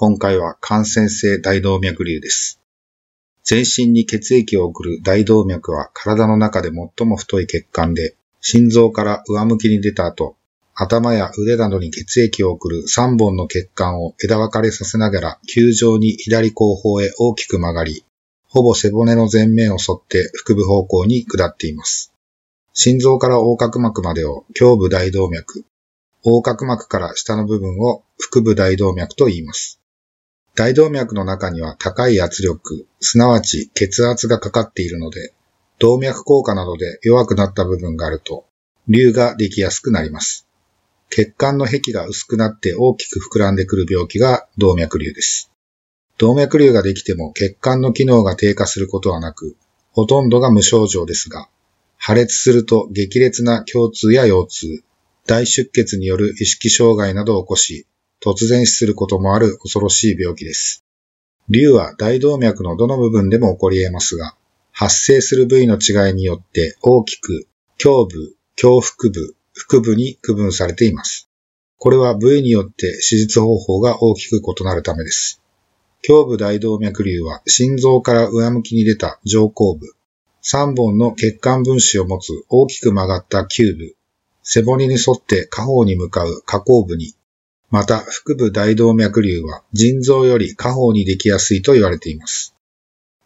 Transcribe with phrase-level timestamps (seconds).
[0.00, 2.60] 今回は感染性大動脈瘤です。
[3.42, 10.36] 全身に血液を送る大動脈は体の中で最も太い血管で、心臓から上向きに出た後、
[10.72, 18.04] 頭や腕などに血液を送る3本の血管を枝分かれさせながら球状に左後方へ大きく曲がり、
[18.46, 22.12] ほぼ背骨の前面を沿って腹部方向に下っています。
[22.72, 25.64] 心臓から横隔膜までを胸部大動脈、
[26.24, 29.80] 横隔膜から下の部分を腹部大動脈と言います。
[30.58, 35.32] 大動脈の中には高い圧力、すなわち血圧がかかっているので、
[35.78, 38.44] 動脈硬化などで弱くなった部分があると、
[38.88, 40.48] 瘤ができやすくなります。
[41.10, 45.52] 血管の壁が薄くなって大きく膨らんでくる病気が動脈瘤です。
[46.16, 49.54] 動脈瘤ができても血管の機能が低下することはなく、
[49.92, 51.48] ほとんどが無症状ですが、
[51.98, 54.82] 破裂すると激烈な胸痛や腰痛、
[55.24, 57.86] 大出血による意識障害などを起こし、
[58.20, 60.84] 突然死することもある恐ろしい病気です。
[61.48, 64.34] 瘤は大動脈のどの部分でも起こり得ますが、
[64.72, 67.46] 発生する部位の違いによって大きく
[67.82, 71.28] 胸部、胸腹部、腹部に区分されています。
[71.78, 75.40] これは部位によって手術方法が大きく異なるためです。
[76.08, 79.94] 胸部大動脈瘤は心臓から上向きに出た上後部、
[80.42, 83.94] 3本の血管分子を持つ大きく曲がった球部、
[84.42, 87.14] 背骨に沿って下方に向かう下後部に、
[87.70, 92.54] また腹部大動脈瘤は腎臓より下方にできやすいと言われています。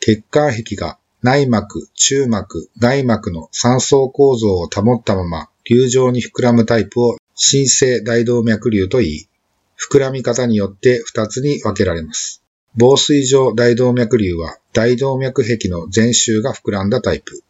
[0.00, 9.28] 血管壁が内膜、中膜、外膜の三層構造を保ったまま瘤状に膨らむタイプを新生大動脈瘤と言い、
[9.78, 12.42] 膨らみ方によって2つに分けられます。
[12.76, 17.42] 防水状大動脈瘤は大動脈壁の全周が膨らんだタイプ。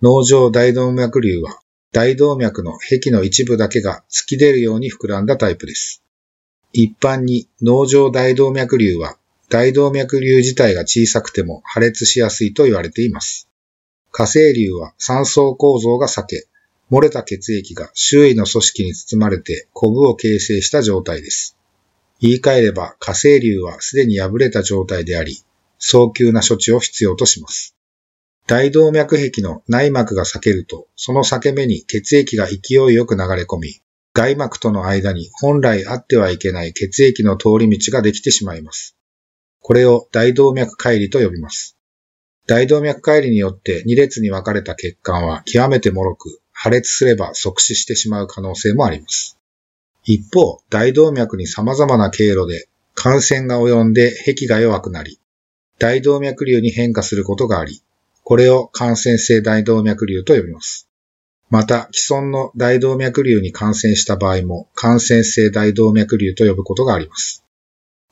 [0.00, 1.58] 脳状大動脈瘤は
[1.90, 6.03] 大動脈の壁の一部だけが突き出るように膨らんだタイプです。
[6.76, 9.16] 一般に脳状大動脈瘤は
[9.48, 13.48] 大動脈瘤自体が小さくても破裂しやすいと言われています。
[14.10, 16.48] 火星瘤は三層構造が裂け、
[16.90, 21.56] 漏れた血液が周囲の組織に包まれてコブを形成した状態です。
[22.18, 25.38] 言い換えれば火星瘤はすでに破れた状態であり、
[25.78, 27.76] 早急な処置を必要とします。
[28.48, 33.80] 大動脈壁の内膜が裂けると、その裂け目に血液が勢いよく流れ込み、
[34.14, 38.96] 外膜との間に本来あってはいけない血液の通り道ができてしまいます。
[39.60, 41.76] これを大動脈解離と呼びます。
[42.46, 49.36] 大動脈解離によって2列に分かれた血管は極めて脆く、破裂すれば即死してしまう可能性もあります。
[50.04, 55.18] 一方、大動脈に様々な経路で感染が及んで壁が弱くなり、
[55.80, 57.82] 大動脈瘤に変化することがあり、
[58.22, 60.88] これを感染性大動脈瘤と呼びます。
[61.54, 67.44] また、既存の大動脈瘤に感染した場合も感染性大動脈瘤と呼ぶことがあります。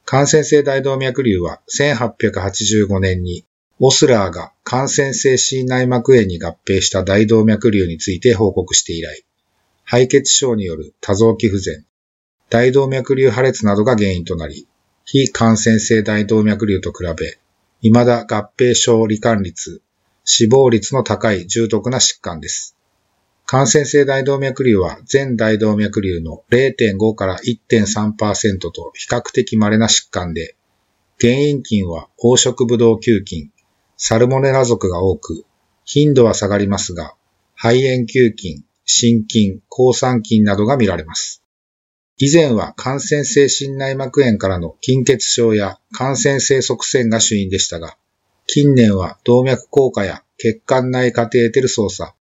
[0.04, 3.44] 感染性大動脈瘤は1885年に
[3.80, 9.24] オスラーが感染性心内膜炎に合併した大動脈瘤について報告して以来、
[9.82, 11.84] 敗血症による多臓器不全、
[12.48, 14.68] 大動脈瘤破裂などが原因となり、
[15.04, 17.40] 非感染性大動脈瘤と比べ、
[17.80, 19.82] 未だ合併症罹患率、
[20.24, 22.76] 死亡率の高い重篤な疾患です。
[23.52, 30.56] 感染性大動脈瘤は全大動脈瘤の0.5から1.3%と比較的稀な疾患で、
[31.20, 33.50] 原因菌は黄色ブドウ球菌、
[33.98, 35.44] サルモネラ属が多く、
[35.84, 37.14] 頻度は下がりますが、
[37.54, 41.42] 肺炎球菌、心筋、抗酸菌などが見られます。
[42.16, 47.98] 以前は感染性心内膜炎からの筋血症や感染性側栓が主因でしたが、
[48.46, 52.14] 近年は動脈硬化や血管内カテーテル操作、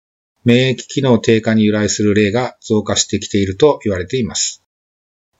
[0.46, 4.64] 免疫機能低下に由来する例が増加してきていると言われています。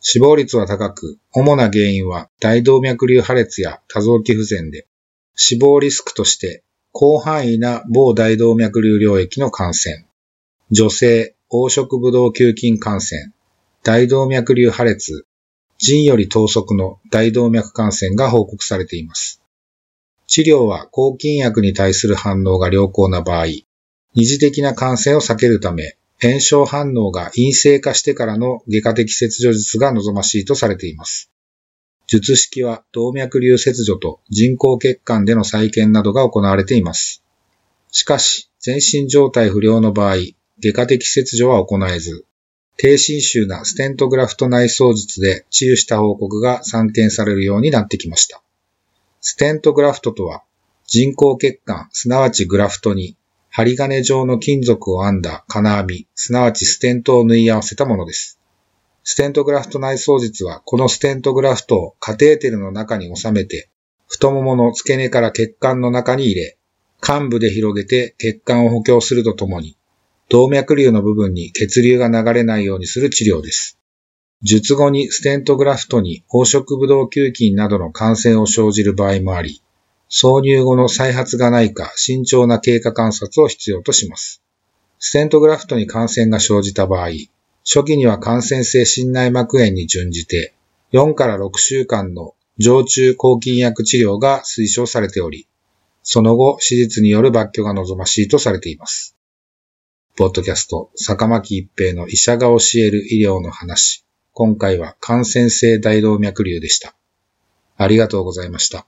[0.02, 4.88] 死亡率は高く、主な原因は大動脈瘤破裂や多臓器不全で、
[5.36, 6.64] 死亡リスクとして
[6.94, 10.06] 広範囲な某大動脈瘤領域の感染、
[10.72, 13.32] 女性、黄色ブドウ球菌感染、
[13.84, 15.26] 大動脈瘤破裂、
[15.78, 19.42] 腎より等速の大動脈感染が報告されています。
[20.28, 23.46] 治療は抗菌薬に対する反応が良好な場合、
[24.16, 31.32] 二次的な感染を避けるため、炎症反応が陰性化してからの外科的切除術が望ましいとされています。
[32.08, 37.24] 術式は動脈瘤切除と人工血管での再建などが行われています。
[37.92, 40.16] しかし、全身状態不良の場合、
[40.60, 42.26] 外科的切除は行えず、
[42.78, 48.42] 低侵襲なステントグラフト内装術で治癒した報告が散見されるようになってきました。
[49.22, 50.44] ステントグラフトとは、
[50.88, 53.16] 人工血管、すなわちグラフトに、
[53.50, 58.40] 針金状の金属を編んだ金網、すなわちステントを縫い合わせたものです。
[59.04, 63.70] ステントグラフト内装術は、このステントグラフトをカテーテルの中に収めて、
[64.08, 66.58] 太ももの付け根から血管の中に入れ、
[67.02, 69.78] 幹部で広げて血管を補強するとともに、
[70.30, 73.80] 動脈瘤の部分に血流が流れないようにする治療です。
[74.44, 79.64] 術後にステントグラフトに黄色ブドウ球菌などの感染を生じる場合もあり、
[80.10, 84.42] 挿入後の再発がないか慎重な経過観察を必要とします。
[84.98, 87.10] ステントグラフトに感染が生じた場合、
[87.64, 90.54] 初期には感染性心内膜炎に準じて、
[90.92, 95.48] 4から6週間の常駐抗菌薬治療が推奨されており、
[96.04, 99.16] その後、手術による抜去が望ましいとされています。
[100.16, 104.04] ポッドキャスト、坂巻一平の医者が教える医療の話。
[104.34, 106.96] 今回は感染性大動脈瘤でした。
[107.78, 108.88] ありがとうございました。